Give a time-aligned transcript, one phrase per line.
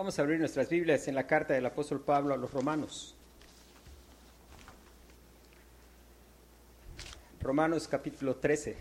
[0.00, 3.14] Vamos a abrir nuestras Biblias en la carta del apóstol Pablo a los romanos.
[7.42, 8.78] Romanos capítulo 13.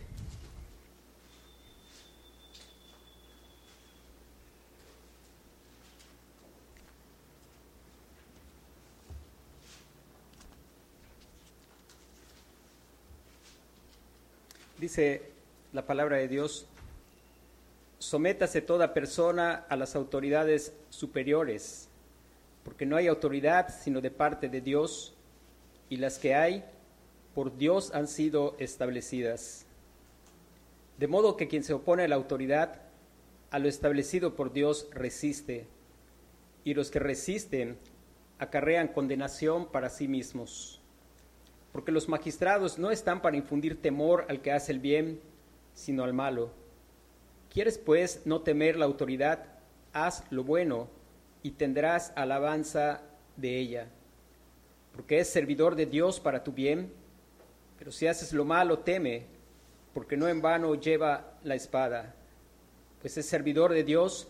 [14.78, 15.34] Dice
[15.74, 16.66] la palabra de Dios,
[18.00, 21.88] sométase toda persona a las autoridades superiores,
[22.64, 25.14] porque no hay autoridad sino de parte de Dios,
[25.90, 26.64] y las que hay
[27.36, 29.66] por Dios han sido establecidas.
[30.98, 32.82] De modo que quien se opone a la autoridad,
[33.52, 35.68] a lo establecido por Dios resiste,
[36.64, 37.78] y los que resisten
[38.40, 40.80] acarrean condenación para sí mismos
[41.72, 45.20] porque los magistrados no están para infundir temor al que hace el bien,
[45.74, 46.52] sino al malo.
[47.52, 49.46] ¿Quieres pues no temer la autoridad?
[49.92, 50.88] Haz lo bueno
[51.42, 53.02] y tendrás alabanza
[53.38, 53.88] de ella,
[54.94, 56.94] porque es servidor de Dios para tu bien,
[57.78, 59.26] pero si haces lo malo, teme,
[59.94, 62.14] porque no en vano lleva la espada,
[63.02, 64.28] pues es servidor de Dios,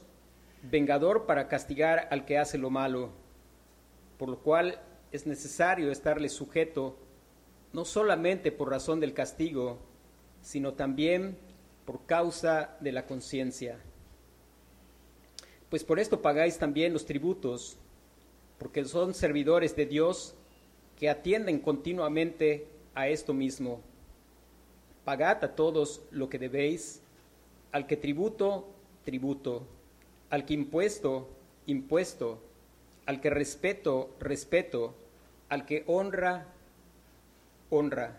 [0.63, 3.09] vengador para castigar al que hace lo malo,
[4.17, 4.79] por lo cual
[5.11, 6.95] es necesario estarle sujeto
[7.73, 9.79] no solamente por razón del castigo,
[10.41, 11.37] sino también
[11.89, 13.79] por causa de la conciencia.
[15.71, 17.77] Pues por esto pagáis también los tributos,
[18.59, 20.35] porque son servidores de Dios
[20.99, 23.81] que atienden continuamente a esto mismo.
[25.03, 27.01] Pagad a todos lo que debéis,
[27.71, 28.67] al que tributo,
[29.03, 29.63] tributo,
[30.29, 31.27] al que impuesto,
[31.65, 32.39] impuesto,
[33.07, 34.93] al que respeto, respeto,
[35.49, 36.45] al que honra,
[37.71, 38.15] honra.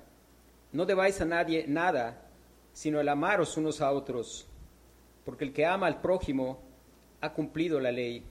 [0.73, 2.27] No debáis a nadie nada,
[2.73, 4.49] sino el amaros unos a otros,
[5.25, 6.61] porque el que ama al prójimo
[7.21, 8.25] ha cumplido la ley.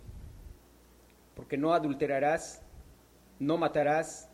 [1.36, 2.62] Porque no adulterarás,
[3.40, 4.30] no matarás,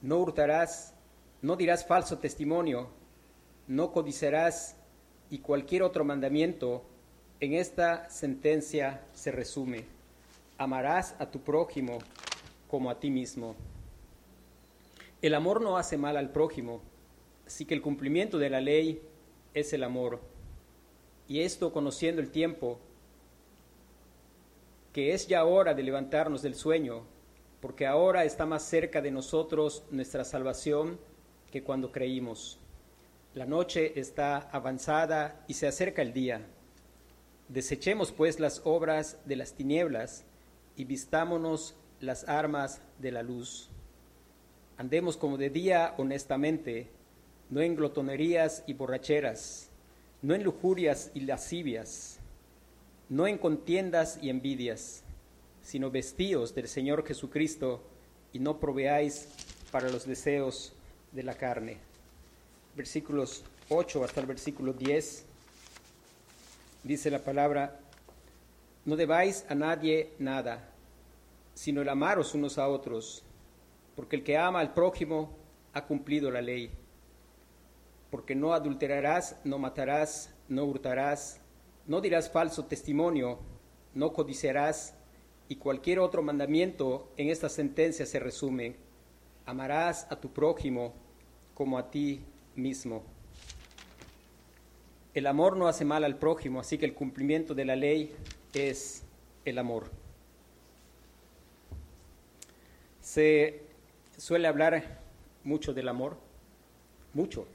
[0.00, 0.94] no hurtarás,
[1.42, 2.88] no dirás falso testimonio,
[3.66, 4.76] no codiciarás
[5.30, 6.84] y cualquier otro mandamiento,
[7.40, 9.84] en esta sentencia se resume.
[10.56, 11.98] Amarás a tu prójimo
[12.68, 13.54] como a ti mismo.
[15.22, 16.80] El amor no hace mal al prójimo,
[17.46, 19.02] así que el cumplimiento de la ley
[19.58, 20.20] es el amor.
[21.26, 22.78] Y esto conociendo el tiempo,
[24.92, 27.02] que es ya hora de levantarnos del sueño,
[27.60, 30.98] porque ahora está más cerca de nosotros nuestra salvación
[31.50, 32.58] que cuando creímos.
[33.34, 36.46] La noche está avanzada y se acerca el día.
[37.48, 40.24] Desechemos pues las obras de las tinieblas
[40.76, 43.70] y vistámonos las armas de la luz.
[44.76, 46.88] Andemos como de día honestamente,
[47.50, 49.68] no en glotonerías y borracheras,
[50.22, 52.18] no en lujurias y lascivias,
[53.08, 55.02] no en contiendas y envidias,
[55.62, 57.82] sino vestíos del Señor Jesucristo
[58.32, 59.28] y no proveáis
[59.70, 60.72] para los deseos
[61.12, 61.78] de la carne.
[62.76, 65.24] Versículos 8 hasta el versículo 10
[66.84, 67.80] dice la palabra,
[68.84, 70.70] no debáis a nadie nada,
[71.54, 73.24] sino el amaros unos a otros
[73.98, 75.28] porque el que ama al prójimo
[75.72, 76.70] ha cumplido la ley.
[78.10, 81.40] Porque no adulterarás, no matarás, no hurtarás,
[81.86, 83.38] no dirás falso testimonio,
[83.94, 84.94] no codiciarás,
[85.48, 88.76] y cualquier otro mandamiento en esta sentencia se resume.
[89.46, 90.92] Amarás a tu prójimo
[91.54, 92.20] como a ti
[92.54, 93.02] mismo.
[95.14, 98.14] El amor no hace mal al prójimo, así que el cumplimiento de la ley
[98.52, 99.04] es
[99.44, 99.90] el amor.
[103.00, 103.62] Se
[104.18, 105.00] suele hablar
[105.44, 106.18] mucho del amor,
[107.14, 107.46] mucho.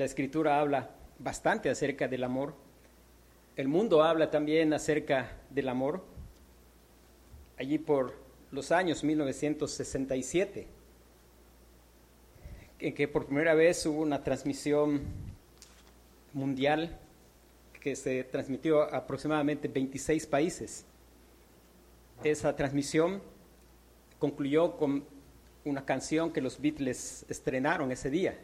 [0.00, 0.88] La escritura habla
[1.18, 2.54] bastante acerca del amor.
[3.54, 6.02] El mundo habla también acerca del amor.
[7.58, 8.14] Allí por
[8.50, 10.66] los años 1967,
[12.78, 15.02] en que por primera vez hubo una transmisión
[16.32, 16.98] mundial
[17.78, 20.86] que se transmitió a aproximadamente 26 países.
[22.24, 23.20] Esa transmisión
[24.18, 25.04] concluyó con
[25.66, 28.38] una canción que los Beatles estrenaron ese día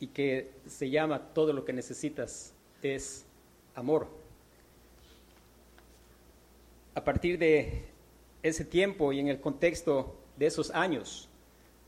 [0.00, 3.26] y que se llama Todo lo que necesitas es
[3.74, 4.08] amor.
[6.94, 7.84] A partir de
[8.42, 11.28] ese tiempo y en el contexto de esos años,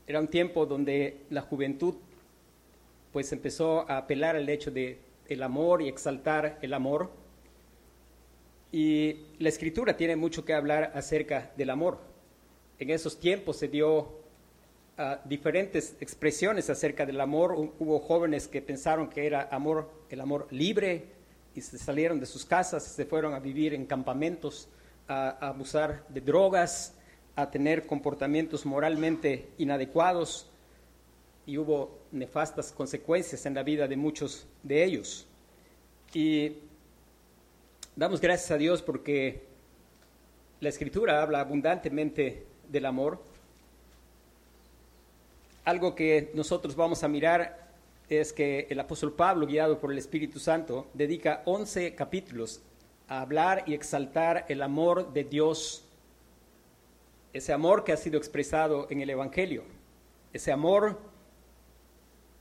[0.07, 1.95] era un tiempo donde la juventud
[3.11, 7.11] pues empezó a apelar al hecho de el amor y exaltar el amor.
[8.71, 11.99] Y la escritura tiene mucho que hablar acerca del amor.
[12.79, 14.22] En esos tiempos se dio
[15.25, 17.53] diferentes expresiones acerca del amor.
[17.79, 21.05] Hubo jóvenes que pensaron que era amor, el amor libre
[21.55, 24.67] y se salieron de sus casas, se fueron a vivir en campamentos
[25.07, 26.95] a, a abusar de drogas,
[27.35, 30.47] a tener comportamientos moralmente inadecuados
[31.45, 35.27] y hubo nefastas consecuencias en la vida de muchos de ellos.
[36.13, 36.57] Y
[37.95, 39.43] damos gracias a Dios porque
[40.59, 43.32] la escritura habla abundantemente del amor.
[45.65, 47.69] Algo que nosotros vamos a mirar
[48.09, 52.61] es que el apóstol Pablo, guiado por el Espíritu Santo, dedica 11 capítulos
[53.07, 55.85] a hablar y exaltar el amor de Dios,
[57.31, 59.63] ese amor que ha sido expresado en el Evangelio,
[60.33, 60.99] ese amor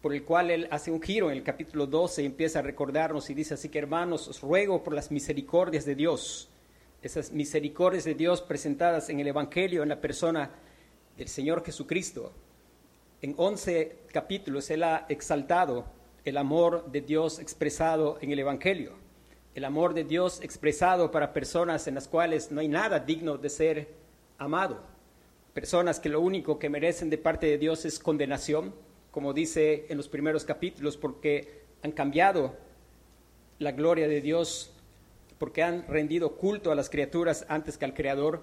[0.00, 3.30] por el cual él hace un giro en el capítulo 12 y empieza a recordarnos
[3.30, 6.48] y dice así que hermanos, os ruego por las misericordias de Dios,
[7.02, 10.50] esas misericordias de Dios presentadas en el Evangelio en la persona
[11.16, 12.32] del Señor Jesucristo.
[13.22, 15.84] En 11 capítulos él ha exaltado
[16.24, 18.94] el amor de Dios expresado en el Evangelio,
[19.54, 23.48] el amor de Dios expresado para personas en las cuales no hay nada digno de
[23.48, 23.88] ser
[24.38, 24.82] amado,
[25.54, 28.74] personas que lo único que merecen de parte de Dios es condenación,
[29.12, 32.56] como dice en los primeros capítulos, porque han cambiado
[33.60, 34.74] la gloria de Dios,
[35.38, 38.42] porque han rendido culto a las criaturas antes que al Creador.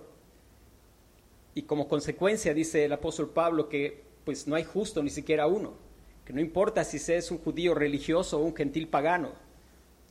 [1.53, 5.73] Y como consecuencia dice el apóstol Pablo que pues no hay justo ni siquiera uno,
[6.23, 9.31] que no importa si se es un judío religioso o un gentil pagano,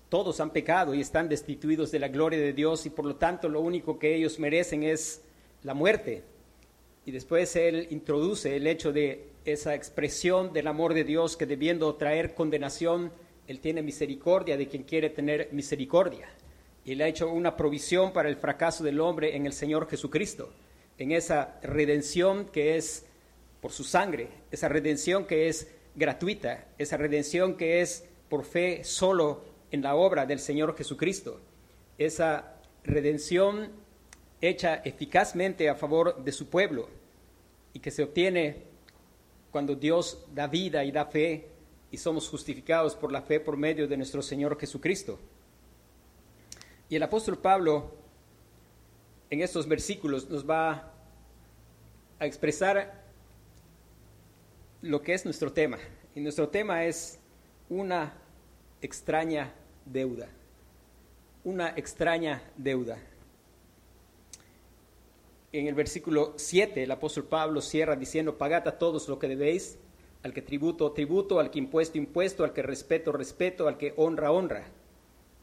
[0.09, 3.49] todos han pecado y están destituidos de la gloria de Dios y por lo tanto
[3.49, 5.23] lo único que ellos merecen es
[5.63, 6.25] la muerte.
[7.07, 11.95] Y después él introduce el hecho de esa expresión del amor de Dios que debiendo
[11.95, 13.13] traer condenación,
[13.47, 16.29] Él tiene misericordia de quien quiere tener misericordia.
[16.85, 20.53] Y Él ha hecho una provisión para el fracaso del hombre en el Señor Jesucristo,
[20.99, 23.05] en esa redención que es
[23.61, 29.43] por su sangre, esa redención que es gratuita, esa redención que es por fe solo
[29.71, 31.41] en la obra del Señor Jesucristo,
[31.99, 33.71] esa redención
[34.41, 36.89] hecha eficazmente a favor de su pueblo
[37.73, 38.63] y que se obtiene
[39.51, 41.49] cuando Dios da vida y da fe
[41.91, 45.19] y somos justificados por la fe por medio de nuestro Señor Jesucristo.
[46.89, 47.93] Y el apóstol Pablo
[49.31, 50.93] en estos versículos nos va
[52.19, 52.98] a expresar
[54.83, 55.79] lo que es nuestro tema.
[56.15, 57.19] Y nuestro tema es
[57.69, 58.15] una
[58.81, 59.53] extraña
[59.85, 60.29] deuda.
[61.45, 62.99] Una extraña deuda
[65.53, 69.79] en el versículo 7 el apóstol Pablo cierra diciendo, pagad a todos lo que debéis,
[70.23, 74.33] al que tributo, tributo, al que impuesto, impuesto, al que respeto, respeto, al que honra,
[74.33, 74.65] honra.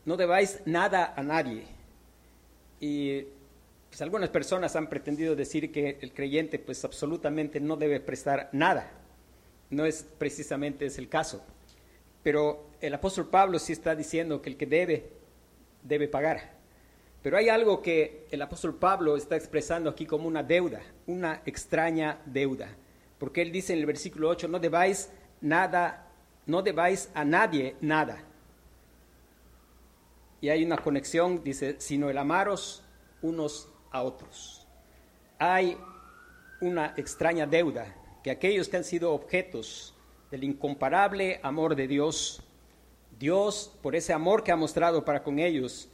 [0.06, 1.64] No debáis nada a nadie.
[2.80, 3.24] Y
[3.90, 8.92] pues algunas personas han pretendido decir que el creyente pues absolutamente no debe prestar nada.
[9.70, 11.44] No es precisamente es el caso.
[12.24, 15.12] Pero el apóstol Pablo sí está diciendo que el que debe,
[15.84, 16.56] debe pagar.
[17.22, 22.22] Pero hay algo que el apóstol Pablo está expresando aquí como una deuda, una extraña
[22.26, 22.70] deuda.
[23.18, 25.10] Porque él dice en el versículo 8, no debáis
[25.42, 26.08] nada,
[26.46, 28.24] no debáis a nadie nada.
[30.42, 32.84] Y hay una conexión, dice, sino el amaros
[33.22, 34.68] unos a otros.
[35.40, 35.78] Hay
[36.62, 37.94] una extraña deuda
[38.26, 39.94] que aquellos que han sido objetos
[40.32, 42.42] del incomparable amor de Dios,
[43.20, 45.90] Dios, por ese amor que ha mostrado para con ellos,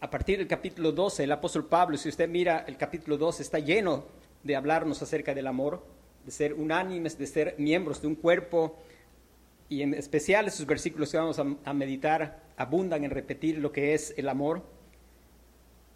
[0.00, 3.60] a partir del capítulo 12, el apóstol Pablo, si usted mira el capítulo 12, está
[3.60, 4.06] lleno
[4.42, 5.86] de hablarnos acerca del amor,
[6.24, 8.76] de ser unánimes, de ser miembros de un cuerpo,
[9.68, 14.14] y en especial esos versículos que vamos a, meditar abundan en repetir lo que es
[14.16, 14.64] el amor.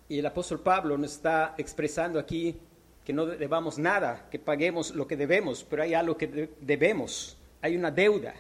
[0.09, 2.57] Y el apóstol Pablo nos está expresando aquí
[3.05, 7.77] que no debamos nada, que paguemos lo que debemos, pero hay algo que debemos, hay
[7.77, 8.35] una deuda,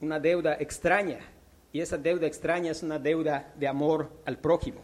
[0.00, 1.20] una deuda extraña,
[1.72, 4.80] y esa deuda extraña es una deuda de amor al prójimo.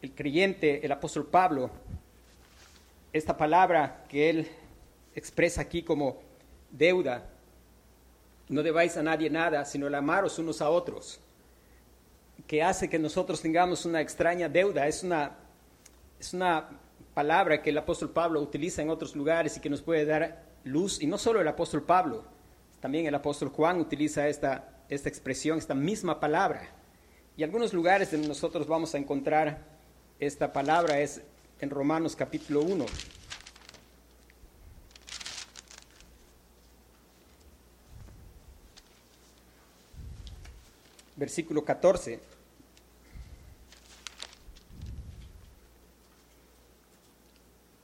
[0.00, 1.70] El creyente, el apóstol Pablo,
[3.12, 4.48] esta palabra que él
[5.14, 6.22] expresa aquí como
[6.70, 7.28] deuda,
[8.48, 11.20] no debáis a nadie nada, sino el amaros unos a otros,
[12.46, 15.36] que hace que nosotros tengamos una extraña deuda, es una,
[16.18, 16.70] es una
[17.14, 21.02] palabra que el apóstol Pablo utiliza en otros lugares y que nos puede dar luz,
[21.02, 22.24] y no solo el apóstol Pablo,
[22.80, 26.68] también el apóstol Juan utiliza esta, esta expresión, esta misma palabra.
[27.36, 29.58] Y algunos lugares donde nosotros vamos a encontrar
[30.18, 31.22] esta palabra es
[31.60, 32.86] en Romanos capítulo 1.
[41.16, 42.39] Versículo 14.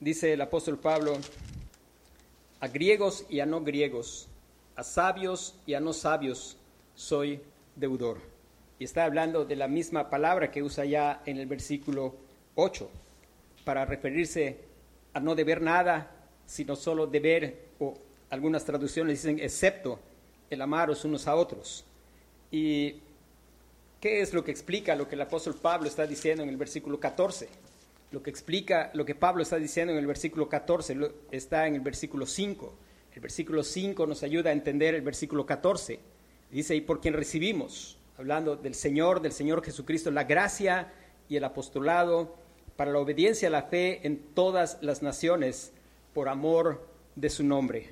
[0.07, 1.19] Dice el apóstol Pablo,
[2.61, 4.29] a griegos y a no griegos,
[4.77, 6.57] a sabios y a no sabios
[6.95, 7.41] soy
[7.75, 8.21] deudor.
[8.79, 12.15] Y está hablando de la misma palabra que usa ya en el versículo
[12.55, 12.89] 8,
[13.65, 14.59] para referirse
[15.13, 16.09] a no deber nada,
[16.47, 17.95] sino solo deber, o
[18.31, 19.99] algunas traducciones dicen excepto
[20.49, 21.85] el amaros unos a otros.
[22.53, 23.01] ¿Y
[24.01, 27.01] qué es lo que explica lo que el apóstol Pablo está diciendo en el versículo
[27.01, 27.66] 14?
[28.11, 30.97] Lo que explica lo que Pablo está diciendo en el versículo 14
[31.31, 32.75] está en el versículo 5.
[33.15, 35.99] El versículo 5 nos ayuda a entender el versículo 14.
[36.51, 40.93] Dice, y por quien recibimos, hablando del Señor, del Señor Jesucristo, la gracia
[41.29, 42.37] y el apostolado
[42.77, 45.73] para la obediencia a la fe en todas las naciones
[46.15, 46.87] por amor
[47.17, 47.89] de su nombre.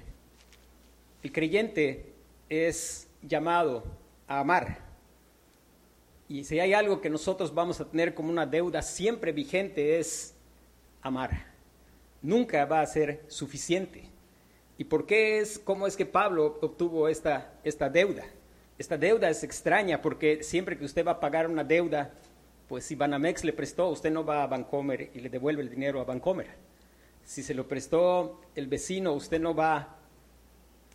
[1.23, 2.13] El creyente
[2.49, 3.83] es llamado
[4.29, 4.94] a amar.
[6.29, 10.35] Y si hay algo que nosotros vamos a tener como una deuda siempre vigente es
[11.03, 11.53] amar.
[12.23, 14.05] Nunca va a ser suficiente.
[14.79, 18.25] ¿Y por qué es, cómo es que Pablo obtuvo esta, esta deuda?
[18.79, 22.13] Esta deuda es extraña porque siempre que usted va a pagar una deuda,
[22.69, 26.01] pues si Banamex le prestó, usted no va a Bancomer y le devuelve el dinero
[26.01, 26.49] a Bancomer.
[27.25, 29.97] Si se lo prestó el vecino, usted no va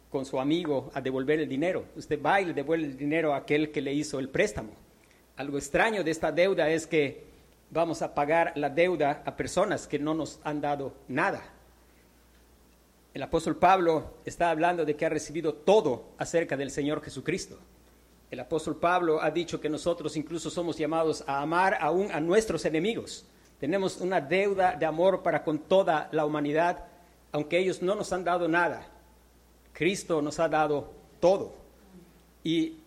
[0.09, 1.85] con su amigo a devolver el dinero.
[1.95, 4.71] Usted va y le devuelve el dinero a aquel que le hizo el préstamo.
[5.39, 7.23] Algo extraño de esta deuda es que
[7.69, 11.41] vamos a pagar la deuda a personas que no nos han dado nada.
[13.13, 17.57] El apóstol Pablo está hablando de que ha recibido todo acerca del Señor Jesucristo.
[18.29, 22.65] El apóstol Pablo ha dicho que nosotros incluso somos llamados a amar aún a nuestros
[22.65, 23.25] enemigos.
[23.61, 26.83] Tenemos una deuda de amor para con toda la humanidad,
[27.31, 28.85] aunque ellos no nos han dado nada.
[29.71, 30.91] Cristo nos ha dado
[31.21, 31.53] todo.
[32.43, 32.78] Y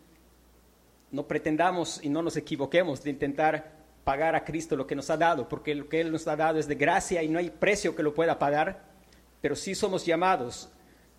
[1.12, 3.70] no pretendamos y no nos equivoquemos de intentar
[4.02, 6.58] pagar a Cristo lo que nos ha dado, porque lo que Él nos ha dado
[6.58, 8.82] es de gracia y no hay precio que lo pueda pagar,
[9.40, 10.70] pero sí somos llamados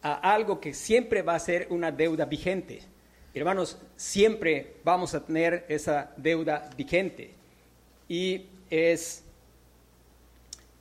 [0.02, 2.82] a algo que siempre va a ser una deuda vigente.
[3.34, 7.34] Hermanos, siempre vamos a tener esa deuda vigente.
[8.10, 9.24] Y es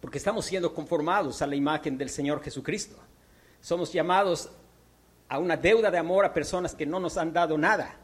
[0.00, 2.96] porque estamos siendo conformados a la imagen del Señor Jesucristo.
[3.60, 4.50] Somos llamados
[5.28, 8.01] a una deuda de amor a personas que no nos han dado nada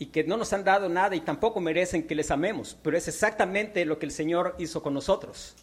[0.00, 3.06] y que no nos han dado nada y tampoco merecen que les amemos, pero es
[3.06, 5.54] exactamente lo que el Señor hizo con nosotros.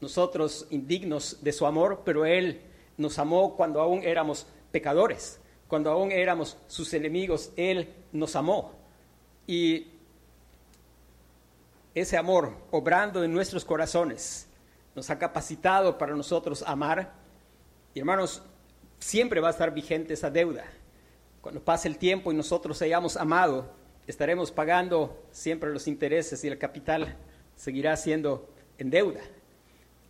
[0.00, 2.60] Nosotros indignos de su amor, pero Él
[2.96, 8.72] nos amó cuando aún éramos pecadores cuando aún éramos sus enemigos, Él nos amó.
[9.46, 9.88] Y
[11.94, 14.48] ese amor, obrando en nuestros corazones,
[14.94, 17.12] nos ha capacitado para nosotros amar.
[17.94, 18.42] Y hermanos,
[18.98, 20.64] siempre va a estar vigente esa deuda.
[21.40, 23.72] Cuando pase el tiempo y nosotros hayamos amado,
[24.06, 27.16] estaremos pagando siempre los intereses y el capital
[27.56, 28.48] seguirá siendo
[28.78, 29.20] en deuda.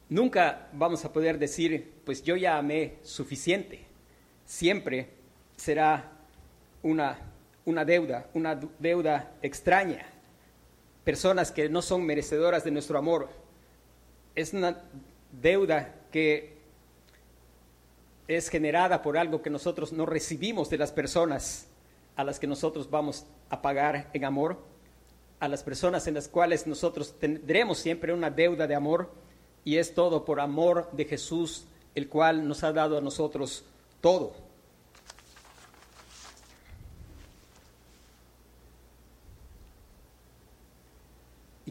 [0.08, 3.84] Nunca vamos a poder decir, pues yo ya amé suficiente.
[4.44, 5.08] Siempre
[5.56, 6.12] será
[6.82, 7.18] una,
[7.64, 10.06] una deuda, una deuda extraña.
[11.02, 13.28] Personas que no son merecedoras de nuestro amor.
[14.34, 14.80] Es una
[15.32, 16.56] deuda que
[18.28, 21.66] es generada por algo que nosotros no recibimos de las personas
[22.16, 24.58] a las que nosotros vamos a pagar en amor,
[25.38, 29.10] a las personas en las cuales nosotros tendremos siempre una deuda de amor,
[29.64, 33.64] y es todo por amor de Jesús, el cual nos ha dado a nosotros
[34.00, 34.46] todo.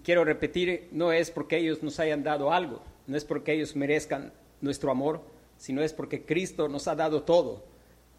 [0.06, 4.32] quiero repetir, no es porque ellos nos hayan dado algo, no es porque ellos merezcan
[4.62, 5.22] nuestro amor,
[5.58, 7.64] sino es porque Cristo nos ha dado todo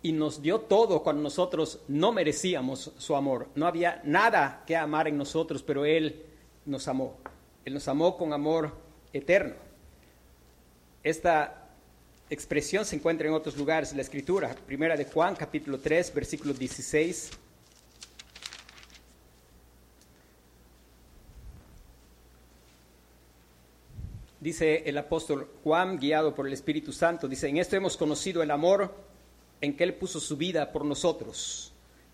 [0.02, 3.48] y nos dio todo cuando nosotros no merecíamos su amor.
[3.54, 6.22] No había nada que amar en nosotros, pero Él
[6.64, 7.16] nos amó.
[7.64, 8.72] Él nos amó con amor
[9.12, 9.54] eterno.
[11.02, 11.70] Esta
[12.30, 14.54] expresión se encuentra en otros lugares de la Escritura.
[14.66, 17.30] Primera de Juan, capítulo 3, versículo 16.
[24.46, 28.52] dice el apóstol Juan, guiado por el Espíritu Santo, dice, en esto hemos conocido el
[28.52, 28.94] amor
[29.60, 31.72] en que Él puso su vida por nosotros.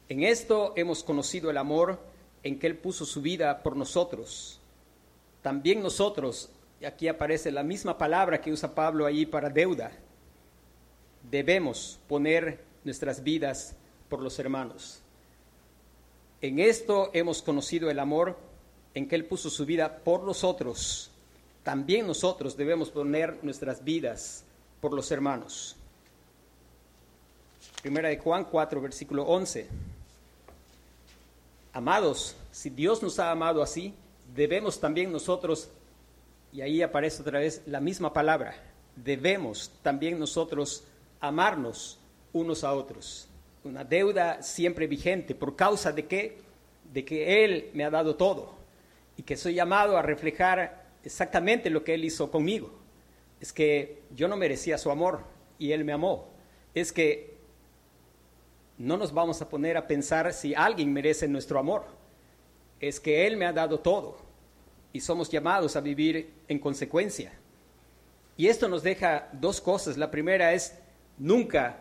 [0.08, 1.98] En esto hemos conocido el amor
[2.42, 4.60] en que Él puso su vida por nosotros.
[5.42, 6.50] También nosotros,
[6.86, 9.92] aquí aparece la misma palabra que usa Pablo ahí para deuda,
[11.30, 13.74] debemos poner nuestras vidas
[14.08, 15.00] por los hermanos.
[16.40, 18.36] En esto hemos conocido el amor
[18.94, 21.12] en que Él puso su vida por nosotros
[21.62, 24.44] también nosotros debemos poner nuestras vidas
[24.80, 25.76] por los hermanos.
[27.82, 29.66] Primera de Juan 4, versículo 11.
[31.72, 33.92] Amados, si Dios nos ha amado así,
[34.36, 35.68] debemos también nosotros,
[36.52, 38.54] y ahí aparece otra vez la misma palabra,
[38.94, 40.84] debemos también nosotros
[41.18, 41.98] amarnos
[42.32, 43.26] unos a otros.
[43.64, 46.38] Una deuda siempre vigente, ¿por causa de qué?
[46.92, 48.54] De que Él me ha dado todo
[49.16, 52.70] y que soy llamado a reflejar exactamente lo que Él hizo conmigo.
[53.40, 55.24] Es que yo no merecía su amor
[55.58, 56.28] y Él me amó.
[56.74, 57.31] Es que
[58.82, 61.84] no nos vamos a poner a pensar si alguien merece nuestro amor.
[62.80, 64.16] Es que Él me ha dado todo
[64.92, 67.32] y somos llamados a vivir en consecuencia.
[68.36, 69.96] Y esto nos deja dos cosas.
[69.96, 70.76] La primera es,
[71.16, 71.78] nunca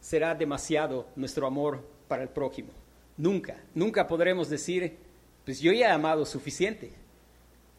[0.00, 2.68] será demasiado nuestro amor para el prójimo.
[3.16, 4.98] Nunca, nunca podremos decir,
[5.44, 6.92] pues yo ya he amado suficiente.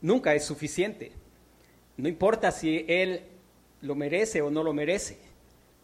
[0.02, 1.14] Nunca es suficiente.
[1.96, 3.22] No importa si Él
[3.80, 5.20] lo merece o no lo merece.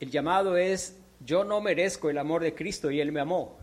[0.02, 3.58] El llamado es, yo no merezco el amor de Cristo y Él me amó.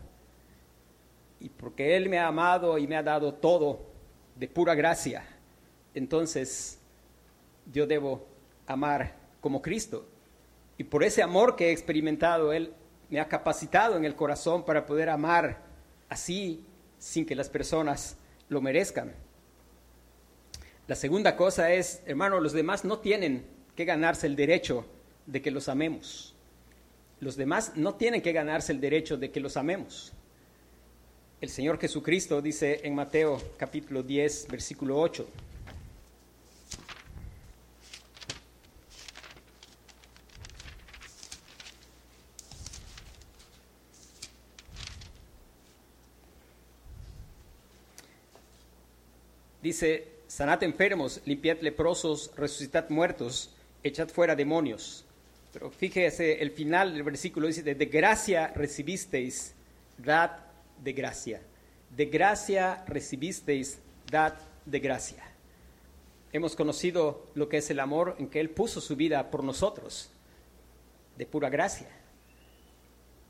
[1.39, 3.91] Y porque Él me ha amado y me ha dado todo
[4.35, 5.23] de pura gracia,
[5.93, 6.79] entonces
[7.71, 8.25] yo debo
[8.67, 10.07] amar como Cristo.
[10.77, 12.73] Y por ese amor que he experimentado, Él
[13.09, 15.59] me ha capacitado en el corazón para poder amar
[16.09, 16.65] así
[16.97, 18.17] sin que las personas
[18.49, 19.13] lo merezcan.
[20.87, 24.85] La segunda cosa es, hermano, los demás no tienen que ganarse el derecho
[25.25, 26.35] de que los amemos.
[27.21, 30.11] Los demás no tienen que ganarse el derecho de que los amemos.
[31.39, 35.27] El Señor Jesucristo dice en Mateo capítulo 10, versículo 8.
[49.61, 53.51] Dice, sanad enfermos, limpiad leprosos, resucitad muertos,
[53.83, 55.05] echad fuera demonios.
[55.53, 59.53] Pero fíjese, el final del versículo dice, de, gracia recibisteis,
[59.97, 60.31] dad
[60.81, 61.41] de gracia.
[61.95, 63.79] De gracia recibisteis,
[64.09, 64.33] dad
[64.65, 65.23] de gracia.
[66.31, 70.09] Hemos conocido lo que es el amor en que Él puso su vida por nosotros,
[71.17, 71.89] de pura gracia.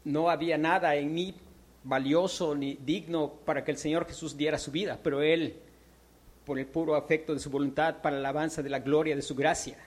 [0.03, 1.35] No había nada en mí
[1.83, 5.55] valioso ni digno para que el Señor Jesús diera su vida, pero Él
[6.45, 9.35] por el puro afecto de su voluntad para la alabanza de la gloria de su
[9.35, 9.77] gracia.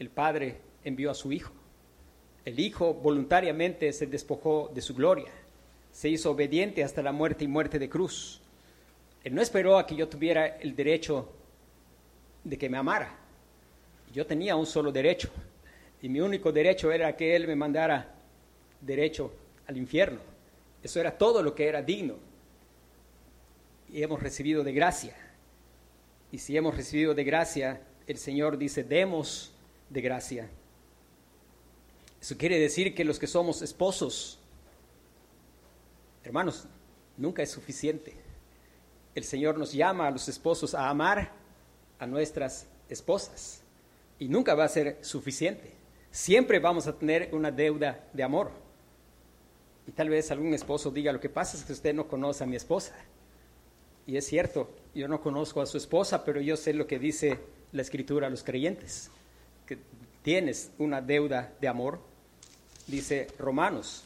[0.00, 1.52] El, Padre envió a su Hijo.
[2.44, 5.30] El Hijo voluntariamente se despojó de su gloria,
[5.92, 8.40] se hizo obediente hasta la muerte y muerte de cruz.
[9.22, 11.30] Él no esperó a que yo tuviera el derecho
[12.42, 13.14] de que me amara.
[14.12, 15.30] Yo tenía un solo derecho,
[16.02, 18.12] y mi único derecho era que Él me mandara
[18.80, 19.32] derecho
[19.68, 20.18] al infierno.
[20.82, 22.16] Eso era todo lo que era digno
[23.92, 25.14] y hemos recibido de gracia.
[26.32, 29.52] Y si hemos recibido de gracia, el Señor dice, demos
[29.90, 30.48] de gracia.
[32.20, 34.38] Eso quiere decir que los que somos esposos,
[36.24, 36.66] hermanos,
[37.16, 38.14] nunca es suficiente.
[39.14, 41.32] El Señor nos llama a los esposos a amar
[41.98, 43.62] a nuestras esposas
[44.18, 45.72] y nunca va a ser suficiente.
[46.10, 48.50] Siempre vamos a tener una deuda de amor.
[49.86, 52.46] Y tal vez algún esposo diga, lo que pasa es que usted no conoce a
[52.46, 52.94] mi esposa.
[54.06, 57.38] Y es cierto, yo no conozco a su esposa, pero yo sé lo que dice
[57.72, 59.10] la escritura a los creyentes,
[59.70, 59.78] que
[60.24, 62.00] tienes una deuda de amor,
[62.88, 64.02] dice Romanos,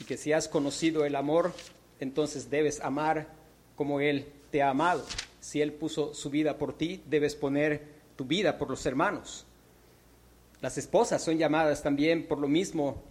[0.00, 1.52] y que si has conocido el amor,
[2.00, 3.28] entonces debes amar
[3.76, 5.04] como Él te ha amado.
[5.42, 7.82] Si Él puso su vida por ti, debes poner
[8.16, 9.44] tu vida por los hermanos.
[10.62, 13.02] Las esposas son llamadas también por lo mismo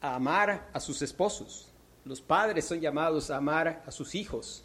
[0.00, 1.66] a amar a sus esposos.
[2.04, 4.62] Los padres son llamados a amar a sus hijos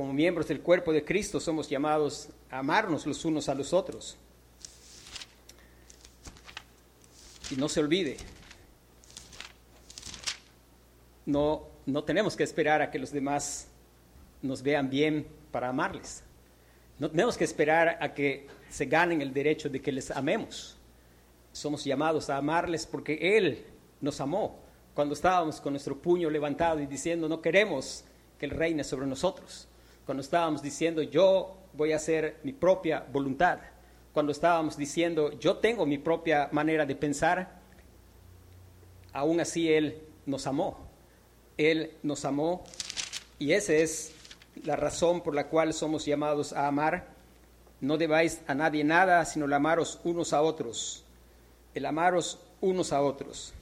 [0.00, 4.16] como miembros del cuerpo de Cristo somos llamados a amarnos los unos a los otros.
[7.50, 8.16] Y no se olvide,
[11.26, 13.68] no, no tenemos que esperar a que los demás
[14.42, 16.22] nos vean bien para amarles.
[16.98, 20.76] No tenemos que esperar a que se ganen el derecho de que les amemos.
[21.52, 23.64] Somos llamados a amarles porque Él
[24.00, 24.60] nos amó
[24.94, 28.04] cuando estábamos con nuestro puño levantado y diciendo no queremos
[28.38, 29.66] que Él reine sobre nosotros
[30.10, 33.60] cuando estábamos diciendo yo voy a hacer mi propia voluntad,
[34.12, 37.60] cuando estábamos diciendo yo tengo mi propia manera de pensar,
[39.12, 40.78] aún así Él nos amó.
[41.56, 42.64] Él nos amó
[43.38, 44.14] y esa es
[44.64, 47.08] la razón por la cual somos llamados a amar.
[47.80, 51.04] No debáis a nadie nada, sino el amaros unos a otros.
[51.74, 53.54] El amaros unos a otros.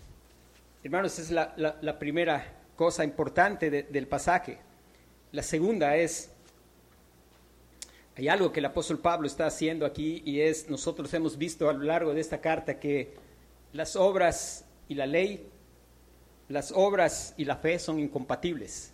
[0.83, 4.59] Hermanos, esa es la, primera cosa importante del pasaje.
[5.33, 6.31] La segunda es
[8.19, 11.73] hay algo que el apóstol Pablo está haciendo aquí y es, nosotros hemos visto a
[11.73, 13.15] lo largo de esta carta que
[13.73, 15.47] las obras y la ley,
[16.49, 18.93] las obras y la fe son incompatibles.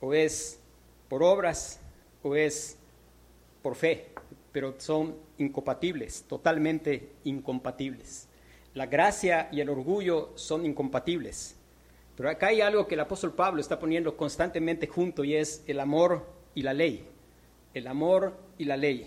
[0.00, 0.60] O es
[1.08, 1.80] por obras
[2.22, 2.76] o es
[3.60, 4.10] por fe,
[4.52, 8.28] pero son incompatibles, totalmente incompatibles.
[8.72, 11.56] La gracia y el orgullo son incompatibles.
[12.14, 15.80] Pero acá hay algo que el apóstol Pablo está poniendo constantemente junto y es el
[15.80, 16.24] amor
[16.54, 17.04] y la ley
[17.78, 19.06] el amor y la ley.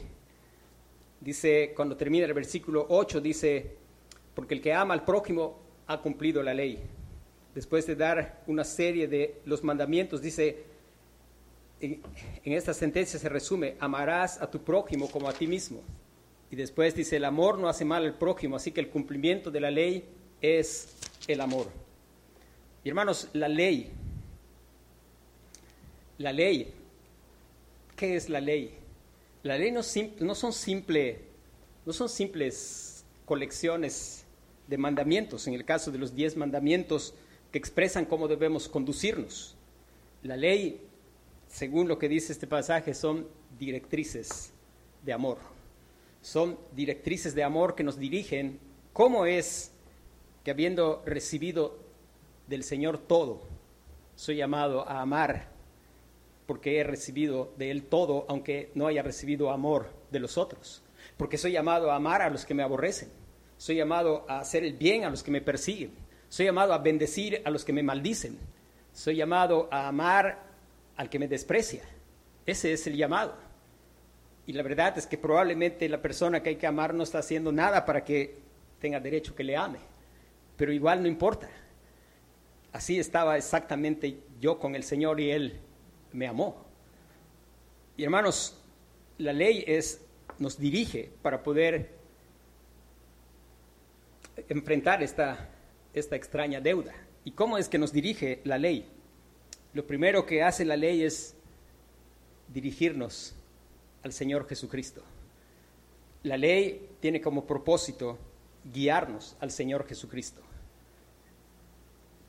[1.20, 3.78] Dice, cuando termina el versículo 8, dice,
[4.34, 6.80] porque el que ama al prójimo ha cumplido la ley.
[7.54, 10.64] Después de dar una serie de los mandamientos, dice,
[11.80, 12.02] en,
[12.44, 15.82] esta sentencia se resume, amarás a tu prójimo como a ti mismo.
[16.50, 19.60] Y después dice, el amor no hace mal al prójimo, así que el cumplimiento de
[19.60, 20.06] la ley
[20.42, 20.96] es
[21.28, 21.68] el amor.
[22.84, 23.92] Y hermanos, la ley,
[26.18, 26.74] la ley,
[28.02, 28.74] ¿qué es la ley?
[29.44, 29.82] La ley no,
[30.22, 31.20] no son, simple,
[31.86, 34.26] no son simples colecciones
[34.68, 37.14] de mandamientos, en el caso de los diez mandamientos
[37.52, 39.56] que expresan cómo debemos conducirnos.
[40.24, 40.82] La ley,
[41.48, 43.28] según lo que dice este pasaje, son
[43.60, 44.52] directrices
[45.06, 45.38] de amor.
[46.24, 48.60] Son directrices de amor que nos dirigen
[48.94, 49.74] cómo es
[50.44, 51.78] que habiendo recibido
[52.48, 53.44] del Señor todo,
[54.16, 55.52] soy llamado a amar
[56.52, 60.84] porque he recibido de Él todo, aunque no haya recibido amor de los otros.
[61.16, 63.08] Porque soy llamado a amar a los que me aborrecen.
[63.56, 65.94] Soy llamado a hacer el bien a los que me persiguen.
[66.28, 68.38] Soy llamado a bendecir a los que me maldicen.
[68.92, 70.44] Soy llamado a amar
[70.98, 71.84] al que me desprecia.
[72.46, 73.34] Ese es el llamado.
[74.46, 77.54] Y la verdad es que probablemente la persona que hay que amar no está haciendo
[77.54, 78.36] nada para que
[78.82, 79.80] tenga derecho que le ame.
[80.58, 81.50] Pero igual no importa.
[82.74, 85.62] Así estaba exactamente yo con el Señor y Él
[86.14, 86.66] me amó.
[87.98, 88.58] Y hermanos,
[89.18, 90.02] la ley es,
[90.40, 91.90] nos dirige para poder
[94.50, 95.50] enfrentar esta,
[95.94, 96.94] esta extraña deuda.
[97.24, 98.90] ¿Y cómo es que nos dirige la ley?
[99.74, 101.36] Lo primero que hace la ley es
[102.54, 103.36] dirigirnos
[104.04, 105.04] al Señor Jesucristo.
[106.24, 108.18] La ley tiene como propósito
[108.74, 110.42] guiarnos al Señor Jesucristo.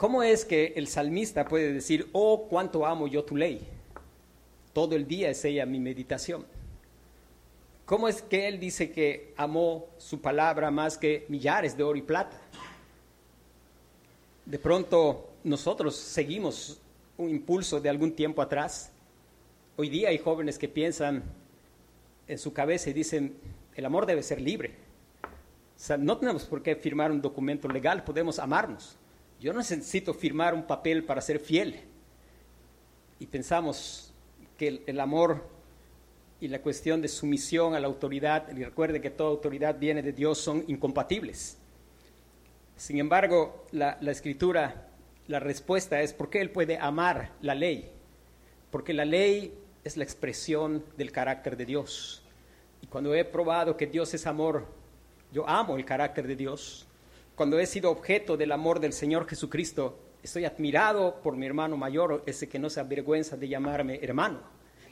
[0.03, 3.61] ¿Cómo es que el salmista puede decir, oh, cuánto amo yo tu ley?
[4.73, 6.45] Todo el día es ella mi meditación.
[7.87, 12.03] ¿Cómo es que él dice que amó su palabra más que millares de oro y
[12.03, 12.37] plata?
[14.45, 16.81] De pronto nosotros seguimos
[17.17, 18.91] un impulso de algún tiempo atrás.
[19.77, 21.23] Hoy día hay jóvenes que piensan
[22.27, 23.37] en su cabeza y dicen,
[23.77, 24.75] el amor debe ser libre.
[26.01, 28.97] No tenemos por qué firmar un documento legal, podemos amarnos.
[29.43, 31.81] Yo no necesito firmar un papel para ser fiel.
[33.19, 34.15] Y pensamos
[34.57, 35.45] que el, amor
[36.41, 40.13] y la cuestión de sumisión a la autoridad, y recuerde que toda autoridad viene de
[40.13, 41.59] Dios, son incompatibles.
[42.77, 44.87] Sin embargo, la, la escritura,
[45.27, 47.91] la respuesta es ¿por qué Él puede amar la ley?
[48.71, 49.53] Porque la ley
[49.83, 52.23] es la expresión del carácter de Dios.
[52.81, 54.69] Y cuando he probado que Dios es amor,
[55.33, 56.87] yo amo el carácter de Dios
[57.35, 62.23] cuando he sido objeto del amor del Señor Jesucristo, estoy admirado por mi hermano mayor,
[62.27, 64.41] ese que no se avergüenza de llamarme hermano,